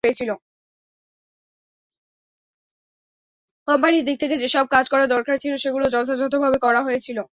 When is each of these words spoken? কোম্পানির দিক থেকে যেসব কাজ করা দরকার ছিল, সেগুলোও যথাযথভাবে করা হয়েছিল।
কোম্পানির 3.67 4.03
দিক 4.05 4.17
থেকে 4.19 4.35
যেসব 4.37 4.65
কাজ 4.67 4.85
করা 4.89 5.05
দরকার 5.07 5.35
ছিল, 5.37 5.53
সেগুলোও 5.57 5.93
যথাযথভাবে 5.95 6.57
করা 6.59 6.81
হয়েছিল। 6.83 7.17